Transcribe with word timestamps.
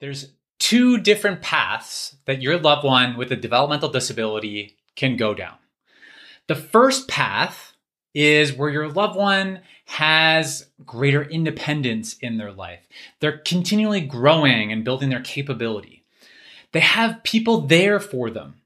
There's 0.00 0.32
two 0.58 0.98
different 0.98 1.42
paths 1.42 2.16
that 2.24 2.42
your 2.42 2.58
loved 2.58 2.84
one 2.84 3.16
with 3.16 3.30
a 3.32 3.36
developmental 3.36 3.90
disability 3.90 4.76
can 4.96 5.16
go 5.16 5.34
down. 5.34 5.56
The 6.46 6.54
first 6.54 7.06
path 7.06 7.74
is 8.14 8.52
where 8.52 8.70
your 8.70 8.88
loved 8.88 9.16
one 9.16 9.60
has 9.84 10.66
greater 10.84 11.22
independence 11.22 12.16
in 12.18 12.38
their 12.38 12.52
life. 12.52 12.86
They're 13.20 13.38
continually 13.38 14.00
growing 14.00 14.72
and 14.72 14.84
building 14.84 15.10
their 15.10 15.20
capability. 15.20 16.04
They 16.72 16.80
have 16.80 17.22
people 17.22 17.62
there 17.62 18.00
for 18.00 18.30
them 18.30 18.59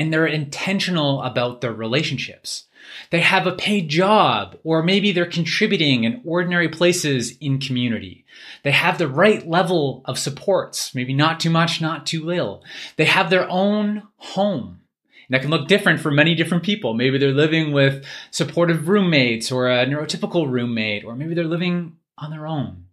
and 0.00 0.10
they're 0.10 0.24
intentional 0.26 1.20
about 1.20 1.60
their 1.60 1.74
relationships. 1.74 2.64
They 3.10 3.20
have 3.20 3.46
a 3.46 3.52
paid 3.52 3.90
job, 3.90 4.56
or 4.64 4.82
maybe 4.82 5.12
they're 5.12 5.26
contributing 5.26 6.04
in 6.04 6.22
ordinary 6.24 6.70
places 6.70 7.36
in 7.38 7.58
community. 7.58 8.24
They 8.62 8.70
have 8.70 8.96
the 8.96 9.06
right 9.06 9.46
level 9.46 10.00
of 10.06 10.18
supports, 10.18 10.94
maybe 10.94 11.12
not 11.12 11.38
too 11.38 11.50
much, 11.50 11.82
not 11.82 12.06
too 12.06 12.24
little. 12.24 12.64
They 12.96 13.04
have 13.04 13.28
their 13.28 13.46
own 13.50 14.04
home. 14.16 14.80
And 15.28 15.34
that 15.34 15.42
can 15.42 15.50
look 15.50 15.68
different 15.68 16.00
for 16.00 16.10
many 16.10 16.34
different 16.34 16.64
people. 16.64 16.94
Maybe 16.94 17.18
they're 17.18 17.32
living 17.32 17.72
with 17.72 18.02
supportive 18.30 18.88
roommates 18.88 19.52
or 19.52 19.68
a 19.68 19.84
neurotypical 19.84 20.50
roommate, 20.50 21.04
or 21.04 21.14
maybe 21.14 21.34
they're 21.34 21.44
living 21.44 21.96
on 22.16 22.30
their 22.30 22.46
own. 22.46 22.86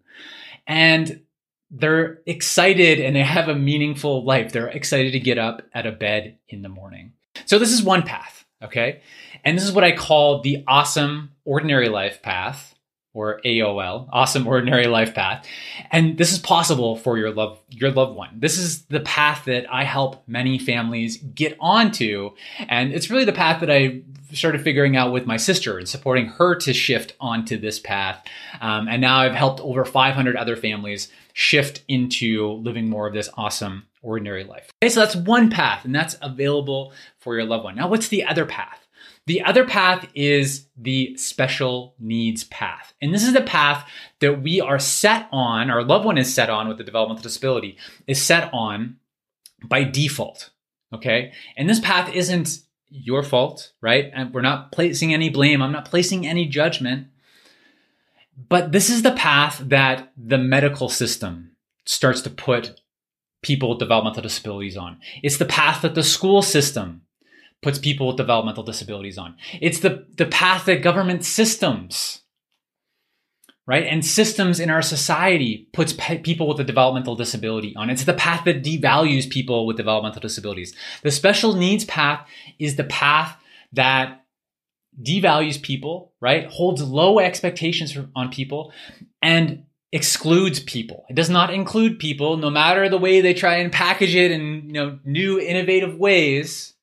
And 0.67 1.21
they're 1.70 2.21
excited 2.26 2.99
and 2.99 3.16
they 3.16 3.23
have 3.23 3.49
a 3.49 3.55
meaningful 3.55 4.23
life. 4.23 4.52
They're 4.52 4.67
excited 4.67 5.12
to 5.12 5.20
get 5.20 5.38
up 5.38 5.62
at 5.73 5.85
a 5.85 5.91
bed 5.91 6.38
in 6.49 6.62
the 6.62 6.70
morning. 6.70 7.13
So 7.45 7.59
this 7.59 7.71
is 7.71 7.84
one 7.84 8.03
path, 8.03 8.45
okay? 8.63 9.02
And 9.43 9.57
this 9.57 9.66
is 9.66 9.71
what 9.71 9.84
I 9.84 9.95
call 9.95 10.41
the 10.41 10.63
awesome 10.67 11.31
ordinary 11.45 11.90
life 11.90 12.21
path 12.21 12.76
or 13.17 13.41
AOL, 13.44 14.07
awesome 14.12 14.48
ordinary 14.48 14.85
life 14.85 15.16
path. 15.16 15.44
And 15.91 16.20
this 16.20 16.31
is 16.31 16.38
possible 16.38 16.95
for 16.95 17.17
your 17.17 17.31
love 17.31 17.59
your 17.70 17.90
loved 17.91 18.16
one. 18.16 18.30
This 18.40 18.59
is 18.59 18.84
the 18.85 18.99
path 18.99 19.45
that 19.45 19.66
I 19.73 19.84
help 19.84 20.27
many 20.27 20.59
families 20.59 21.17
get 21.17 21.57
onto, 21.59 22.32
and 22.70 22.93
it's 22.93 23.10
really 23.10 23.26
the 23.26 23.34
path 23.34 23.60
that 23.62 23.71
I 23.71 24.01
started 24.34 24.62
figuring 24.62 24.95
out 24.95 25.12
with 25.12 25.26
my 25.26 25.38
sister 25.38 25.79
and 25.79 25.90
supporting 25.90 26.27
her 26.27 26.55
to 26.55 26.73
shift 26.73 27.13
onto 27.20 27.57
this 27.57 27.79
path. 27.79 28.23
Um, 28.62 28.88
and 28.88 29.01
now 29.01 29.20
I've 29.20 29.34
helped 29.34 29.62
over 29.62 29.84
500 29.84 30.35
other 30.35 30.55
families 30.55 31.10
shift 31.34 31.82
into 31.88 32.51
living 32.51 32.90
more 32.90 33.07
of 33.07 33.13
this 33.13 33.29
awesome 33.35 33.88
ordinary 34.08 34.46
life. 34.46 34.70
Okay, 34.82 34.90
so 34.90 35.02
that's 35.02 35.16
one 35.16 35.50
path, 35.50 35.84
and 35.86 35.94
that's 35.94 36.16
available 36.22 36.94
for 37.20 37.36
your 37.36 37.46
loved 37.46 37.66
one. 37.66 37.76
Now, 37.76 37.90
what's 37.90 38.08
the 38.08 38.24
other 38.24 38.46
path? 38.46 38.88
The 39.27 39.44
other 39.44 39.66
path 39.66 40.08
is 40.16 40.68
the 40.77 41.18
special 41.18 41.96
needs 42.00 42.46
path. 42.46 42.94
And 43.02 43.13
this 43.13 43.26
is 43.26 43.34
the 43.34 43.41
path 43.41 43.88
that 44.22 44.41
we 44.41 44.62
are 44.62 44.80
set 44.80 45.28
on, 45.34 45.70
our 45.70 45.84
loved 45.84 46.05
one 46.05 46.18
is 46.18 46.34
set 46.34 46.50
on 46.50 46.70
with 46.70 46.78
the 46.78 46.85
developmental 46.85 47.24
disability, 47.24 47.78
is 48.08 48.22
set 48.22 48.50
on 48.54 48.98
by 49.68 49.84
default. 49.84 50.52
Okay. 50.94 51.34
And 51.58 51.70
this 51.70 51.82
path 51.82 52.13
isn't 52.13 52.60
your 52.90 53.22
fault, 53.22 53.74
right? 53.82 54.10
And 54.13 54.34
we're 54.34 54.41
not 54.41 54.72
placing 54.72 55.13
any 55.13 55.30
blame. 55.30 55.62
I'm 55.62 55.74
not 55.74 55.90
placing 55.90 56.26
any 56.26 56.46
judgment. 56.46 57.08
But 58.48 58.72
this 58.72 58.90
is 58.90 59.02
the 59.02 59.12
path 59.12 59.62
that 59.66 60.13
the 60.16 60.38
medical 60.38 60.88
system 60.88 61.52
starts 61.85 62.22
to 62.22 62.30
put 62.30 62.80
people 63.41 63.70
with 63.70 63.80
developmental 63.80 64.22
disabilities 64.22 64.78
on. 64.78 65.00
It's 65.24 65.38
the 65.38 65.46
path 65.46 65.81
that 65.81 65.96
the 65.96 66.03
school 66.03 66.41
system 66.41 67.02
puts 67.62 67.79
people 67.79 68.07
with 68.07 68.18
developmental 68.18 68.63
disabilities 68.63 69.18
on. 69.18 69.35
It's 69.62 69.79
the, 69.79 70.06
the 70.16 70.25
path 70.25 70.66
that 70.66 70.84
government 70.84 71.25
systems, 71.25 72.22
right, 73.66 73.85
and 73.85 74.06
systems 74.06 74.59
in 74.59 74.69
our 74.69 74.81
society 74.81 75.68
puts 75.74 75.94
pe- 75.94 76.19
people 76.19 76.47
with 76.47 76.59
a 76.59 76.63
developmental 76.63 77.16
disability 77.16 77.75
on. 77.75 77.90
It's 77.90 78.03
the 78.03 78.13
path 78.13 78.46
that 78.46 78.63
devalues 78.63 79.29
people 79.29 79.66
with 79.66 79.78
developmental 79.78 80.22
disabilities. 80.22 80.75
The 81.03 81.12
special 81.12 81.53
needs 81.53 81.85
path 81.85 82.28
is 82.59 82.75
the 82.75 82.84
path 82.85 83.38
that 83.74 84.24
devalues 85.01 85.62
people, 85.62 86.13
right, 86.19 86.47
holds 86.47 86.81
low 86.81 87.19
expectations 87.19 87.91
for, 87.91 88.09
on 88.16 88.31
people, 88.31 88.72
and 89.22 89.63
excludes 89.91 90.59
people. 90.59 91.05
It 91.09 91.15
does 91.15 91.29
not 91.29 91.53
include 91.53 91.99
people, 91.99 92.37
no 92.37 92.49
matter 92.49 92.89
the 92.89 92.97
way 92.97 93.21
they 93.21 93.33
try 93.33 93.55
and 93.55 93.71
package 93.71 94.15
it 94.15 94.31
in 94.31 94.67
you 94.67 94.73
know 94.73 94.99
new 95.05 95.39
innovative 95.39 95.97
ways 95.97 96.73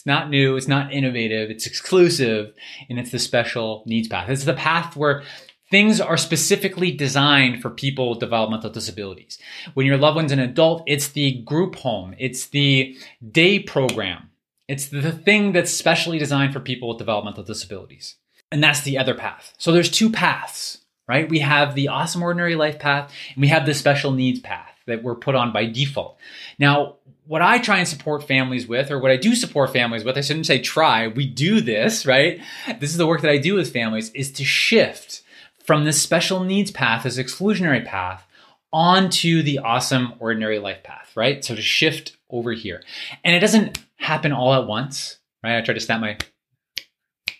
it's 0.00 0.06
not 0.06 0.30
new, 0.30 0.56
it's 0.56 0.66
not 0.66 0.94
innovative, 0.94 1.50
it's 1.50 1.66
exclusive, 1.66 2.54
and 2.88 2.98
it's 2.98 3.10
the 3.10 3.18
special 3.18 3.82
needs 3.84 4.08
path. 4.08 4.30
It's 4.30 4.44
the 4.44 4.54
path 4.54 4.96
where 4.96 5.24
things 5.70 6.00
are 6.00 6.16
specifically 6.16 6.90
designed 6.90 7.60
for 7.60 7.68
people 7.68 8.08
with 8.08 8.18
developmental 8.18 8.70
disabilities. 8.70 9.38
When 9.74 9.84
your 9.84 9.98
loved 9.98 10.16
one's 10.16 10.32
an 10.32 10.38
adult, 10.38 10.84
it's 10.86 11.08
the 11.08 11.42
group 11.42 11.76
home, 11.76 12.14
it's 12.18 12.46
the 12.46 12.96
day 13.30 13.58
program, 13.58 14.30
it's 14.68 14.88
the 14.88 15.12
thing 15.12 15.52
that's 15.52 15.70
specially 15.70 16.18
designed 16.18 16.54
for 16.54 16.60
people 16.60 16.88
with 16.88 16.96
developmental 16.96 17.44
disabilities. 17.44 18.16
And 18.50 18.64
that's 18.64 18.80
the 18.80 18.96
other 18.96 19.14
path. 19.14 19.52
So 19.58 19.70
there's 19.70 19.90
two 19.90 20.08
paths, 20.08 20.78
right? 21.10 21.28
We 21.28 21.40
have 21.40 21.74
the 21.74 21.88
awesome 21.88 22.22
ordinary 22.22 22.54
life 22.54 22.78
path, 22.78 23.12
and 23.34 23.42
we 23.42 23.48
have 23.48 23.66
the 23.66 23.74
special 23.74 24.12
needs 24.12 24.38
path 24.38 24.70
that 24.86 25.02
we're 25.02 25.16
put 25.16 25.34
on 25.34 25.52
by 25.52 25.66
default. 25.66 26.16
Now, 26.56 26.98
what 27.26 27.42
I 27.42 27.58
try 27.58 27.78
and 27.78 27.88
support 27.88 28.28
families 28.28 28.68
with, 28.68 28.92
or 28.92 29.00
what 29.00 29.10
I 29.10 29.16
do 29.16 29.34
support 29.34 29.72
families 29.72 30.04
with, 30.04 30.16
I 30.16 30.20
shouldn't 30.20 30.46
say 30.46 30.60
try, 30.60 31.08
we 31.08 31.26
do 31.26 31.60
this, 31.60 32.06
right? 32.06 32.40
This 32.78 32.90
is 32.90 32.96
the 32.96 33.08
work 33.08 33.22
that 33.22 33.30
I 33.32 33.38
do 33.38 33.54
with 33.54 33.72
families, 33.72 34.10
is 34.10 34.30
to 34.34 34.44
shift 34.44 35.22
from 35.64 35.84
this 35.84 36.00
special 36.00 36.44
needs 36.44 36.70
path, 36.70 37.02
this 37.02 37.18
exclusionary 37.18 37.84
path, 37.84 38.24
onto 38.72 39.42
the 39.42 39.58
awesome 39.58 40.14
ordinary 40.20 40.60
life 40.60 40.84
path, 40.84 41.10
right? 41.16 41.44
So 41.44 41.56
to 41.56 41.62
shift 41.62 42.16
over 42.30 42.52
here. 42.52 42.84
And 43.24 43.34
it 43.34 43.40
doesn't 43.40 43.80
happen 43.96 44.30
all 44.30 44.54
at 44.54 44.68
once, 44.68 45.18
right? 45.42 45.58
I 45.58 45.60
tried 45.60 45.74
to 45.74 45.80
snap 45.80 46.00
my, 46.00 46.18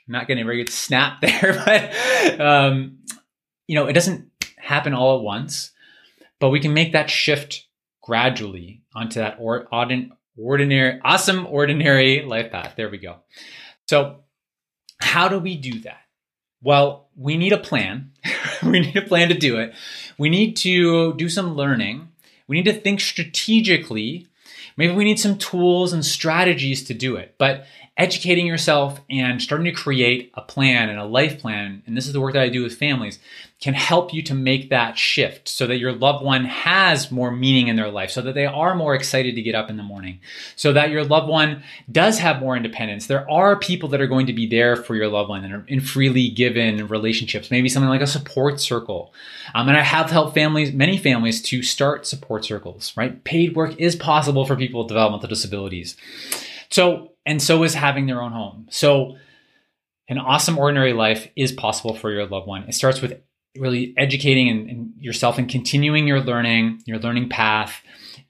not 0.09 0.27
getting 0.27 0.43
a 0.43 0.45
very 0.45 0.65
good 0.65 0.73
snap 0.73 1.21
there, 1.21 1.63
but, 1.65 2.41
um, 2.41 2.99
you 3.71 3.77
know, 3.77 3.87
it 3.87 3.93
doesn't 3.93 4.29
happen 4.57 4.95
all 4.95 5.19
at 5.19 5.23
once, 5.23 5.71
but 6.41 6.49
we 6.49 6.59
can 6.59 6.75
make 6.75 6.91
that 6.91 7.09
shift 7.09 7.69
gradually 8.03 8.83
onto 8.97 9.21
that 9.21 9.37
or, 9.39 9.69
ordinary, 10.37 11.01
awesome 11.05 11.47
ordinary 11.47 12.25
life 12.25 12.51
path. 12.51 12.75
There 12.77 12.91
we 12.91 12.99
go. 12.99 13.19
So, 13.89 14.25
how 15.01 15.29
do 15.29 15.39
we 15.39 15.57
do 15.57 15.79
that? 15.83 16.01
Well, 16.61 17.11
we 17.15 17.37
need 17.37 17.53
a 17.53 17.59
plan. 17.59 18.11
we 18.65 18.81
need 18.81 18.97
a 18.97 19.03
plan 19.03 19.29
to 19.29 19.39
do 19.39 19.61
it. 19.61 19.73
We 20.19 20.31
need 20.31 20.57
to 20.57 21.15
do 21.15 21.29
some 21.29 21.55
learning. 21.55 22.09
We 22.49 22.57
need 22.57 22.73
to 22.73 22.81
think 22.81 23.01
strategically. 23.01 24.27
Maybe 24.77 24.95
we 24.95 25.05
need 25.05 25.21
some 25.21 25.39
tools 25.39 25.93
and 25.93 26.05
strategies 26.05 26.83
to 26.89 26.95
do 26.95 27.15
it. 27.15 27.37
But 27.39 27.67
educating 28.01 28.47
yourself 28.47 28.99
and 29.11 29.43
starting 29.43 29.67
to 29.67 29.73
create 29.73 30.33
a 30.33 30.41
plan 30.41 30.89
and 30.89 30.99
a 30.99 31.05
life 31.05 31.39
plan, 31.39 31.83
and 31.87 31.95
this 31.95 32.07
is 32.07 32.15
the 32.15 32.21
work 32.21 32.33
that 32.33 32.43
I 32.43 32.49
do 32.49 32.63
with 32.63 32.79
families, 32.79 33.19
can 33.61 33.75
help 33.75 34.15
you 34.15 34.23
to 34.23 34.35
make 34.35 34.71
that 34.71 34.97
shift 34.97 35.47
so 35.47 35.67
that 35.67 35.77
your 35.77 35.93
loved 35.93 36.25
one 36.25 36.47
has 36.47 37.11
more 37.11 37.31
meaning 37.31 37.69
in 37.69 37.77
their 37.77 37.91
life, 37.91 38.11
so 38.11 38.23
that 38.23 38.35
they 38.35 38.47
are 38.47 38.75
more 38.75 38.95
excited 38.95 39.35
to 39.35 39.43
get 39.43 39.55
up 39.55 39.69
in 39.69 39.77
the 39.77 39.83
morning, 39.83 40.19
so 40.57 40.73
that 40.73 40.89
your 40.89 41.05
loved 41.05 41.29
one 41.29 41.63
does 41.93 42.19
have 42.19 42.41
more 42.41 42.57
independence. 42.57 43.07
There 43.07 43.31
are 43.31 43.55
people 43.59 43.91
that 43.91 44.01
are 44.01 44.07
going 44.07 44.27
to 44.29 44.33
be 44.33 44.47
there 44.47 44.77
for 44.77 44.97
your 44.97 45.09
loved 45.09 45.29
one 45.29 45.45
and 45.45 45.53
are 45.53 45.67
in 45.69 45.83
freely 45.83 46.31
given 46.31 46.87
relationships, 46.87 47.51
maybe 47.51 47.69
something 47.69 47.91
like 47.91 48.01
a 48.01 48.07
support 48.07 48.63
circle. 48.63 49.13
Um, 49.55 49.69
and 49.69 49.77
I 49.77 49.83
have 49.83 50.11
helped 50.11 50.33
families, 50.33 50.73
many 50.73 50.97
families, 50.97 51.43
to 51.43 51.63
start 51.63 52.07
support 52.07 52.47
circles, 52.47 52.97
right? 52.97 53.23
Paid 53.25 53.55
work 53.55 53.79
is 53.79 53.95
possible 53.95 54.47
for 54.47 54.57
people 54.57 54.81
with 54.81 54.89
developmental 54.89 55.29
disabilities. 55.29 55.99
So, 56.71 57.11
and 57.31 57.41
so 57.41 57.63
is 57.63 57.75
having 57.75 58.07
their 58.07 58.21
own 58.21 58.33
home. 58.33 58.67
So, 58.71 59.17
an 60.09 60.19
awesome 60.19 60.59
ordinary 60.59 60.93
life 60.93 61.29
is 61.37 61.53
possible 61.53 61.95
for 61.95 62.11
your 62.11 62.27
loved 62.27 62.49
one. 62.49 62.65
It 62.65 62.75
starts 62.75 63.01
with 63.01 63.23
really 63.57 63.95
educating 63.97 64.49
and, 64.49 64.69
and 64.69 64.93
yourself 64.99 65.39
and 65.39 65.49
continuing 65.49 66.09
your 66.09 66.21
learning, 66.21 66.83
your 66.87 66.99
learning 66.99 67.29
path, 67.29 67.81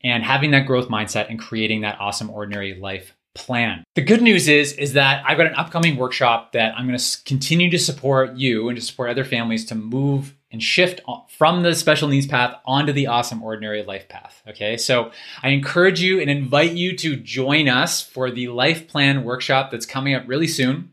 and 0.05 0.22
having 0.22 0.50
that 0.50 0.66
growth 0.66 0.89
mindset 0.89 1.30
and 1.30 1.39
creating 1.39 1.80
that 1.80 1.98
awesome 1.98 2.28
ordinary 2.28 2.74
life 2.74 3.15
plan. 3.34 3.83
The 3.95 4.03
good 4.03 4.21
news 4.21 4.48
is 4.48 4.74
is 4.74 4.92
that 4.92 5.24
I've 5.27 5.39
got 5.39 5.47
an 5.47 5.54
upcoming 5.54 5.97
workshop 5.97 6.53
that 6.53 6.74
I'm 6.77 6.86
going 6.86 6.98
to 6.98 7.24
continue 7.24 7.71
to 7.71 7.78
support 7.78 8.36
you 8.36 8.69
and 8.69 8.78
to 8.78 8.84
support 8.84 9.09
other 9.09 9.24
families 9.24 9.65
to 9.66 9.74
move 9.74 10.34
and 10.52 10.62
shift 10.62 11.00
from 11.28 11.62
the 11.62 11.74
special 11.74 12.08
needs 12.08 12.26
path 12.26 12.56
onto 12.64 12.92
the 12.92 13.06
awesome 13.06 13.42
ordinary 13.42 13.82
life 13.82 14.08
path. 14.08 14.42
Okay, 14.48 14.76
so 14.76 15.12
I 15.42 15.50
encourage 15.50 16.00
you 16.00 16.20
and 16.20 16.28
invite 16.28 16.72
you 16.72 16.97
to 16.97 17.16
join 17.16 17.68
us 17.68 18.02
for 18.02 18.30
the 18.30 18.48
life 18.48 18.88
plan 18.88 19.24
workshop 19.24 19.70
that's 19.70 19.86
coming 19.86 20.14
up 20.14 20.24
really 20.26 20.48
soon. 20.48 20.92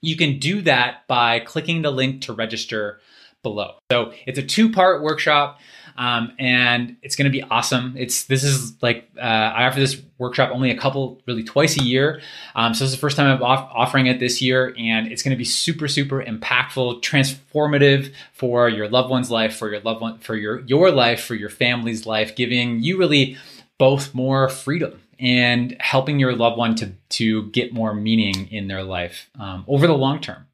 You 0.00 0.16
can 0.16 0.38
do 0.40 0.62
that 0.62 1.06
by 1.06 1.38
clicking 1.40 1.82
the 1.82 1.92
link 1.92 2.22
to 2.22 2.32
register 2.32 3.00
below. 3.42 3.74
So 3.90 4.12
it's 4.26 4.38
a 4.38 4.42
two 4.42 4.70
part 4.70 5.02
workshop. 5.02 5.60
um, 5.96 6.32
and 6.38 6.96
it's 7.02 7.16
going 7.16 7.26
to 7.26 7.30
be 7.30 7.42
awesome. 7.42 7.94
It's 7.96 8.24
this 8.24 8.44
is 8.44 8.80
like 8.82 9.10
uh, 9.16 9.20
I 9.20 9.66
offer 9.66 9.78
this 9.78 10.00
workshop 10.18 10.50
only 10.52 10.70
a 10.70 10.76
couple, 10.76 11.20
really 11.26 11.44
twice 11.44 11.78
a 11.78 11.84
year. 11.84 12.22
Um, 12.54 12.74
so 12.74 12.84
this 12.84 12.92
is 12.92 12.96
the 12.96 13.00
first 13.00 13.16
time 13.16 13.26
I'm 13.26 13.42
off- 13.42 13.70
offering 13.72 14.06
it 14.06 14.20
this 14.20 14.40
year, 14.40 14.74
and 14.78 15.10
it's 15.10 15.22
going 15.22 15.32
to 15.32 15.36
be 15.36 15.44
super, 15.44 15.88
super 15.88 16.22
impactful, 16.22 17.02
transformative 17.02 18.12
for 18.32 18.68
your 18.68 18.88
loved 18.88 19.10
one's 19.10 19.30
life, 19.30 19.56
for 19.56 19.70
your 19.70 19.80
loved 19.80 20.00
one, 20.00 20.18
for 20.18 20.34
your 20.34 20.60
your 20.60 20.90
life, 20.90 21.22
for 21.22 21.34
your 21.34 21.50
family's 21.50 22.06
life, 22.06 22.36
giving 22.36 22.80
you 22.82 22.96
really 22.98 23.36
both 23.82 24.14
more 24.14 24.48
freedom 24.48 25.02
and 25.18 25.76
helping 25.80 26.20
your 26.20 26.36
loved 26.36 26.56
one 26.56 26.76
to, 26.76 26.92
to 27.08 27.50
get 27.50 27.72
more 27.72 27.92
meaning 27.92 28.46
in 28.52 28.68
their 28.68 28.84
life 28.84 29.28
um, 29.40 29.64
over 29.66 29.88
the 29.88 29.92
long 29.92 30.20
term. 30.20 30.46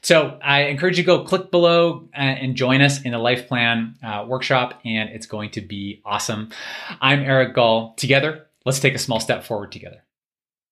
So 0.00 0.36
I 0.42 0.62
encourage 0.62 0.98
you 0.98 1.04
to 1.04 1.06
go 1.06 1.22
click 1.22 1.52
below 1.52 2.08
uh, 2.12 2.18
and 2.18 2.56
join 2.56 2.80
us 2.82 3.02
in 3.02 3.12
the 3.12 3.20
Life 3.20 3.46
Plan 3.46 3.94
uh, 4.02 4.24
workshop, 4.26 4.80
and 4.84 5.10
it's 5.10 5.26
going 5.26 5.50
to 5.50 5.60
be 5.60 6.02
awesome. 6.04 6.50
I'm 7.00 7.20
Eric 7.20 7.54
Gall. 7.54 7.94
Together, 7.94 8.48
let's 8.64 8.80
take 8.80 8.96
a 8.96 8.98
small 8.98 9.20
step 9.20 9.44
forward 9.44 9.70
together. 9.70 10.02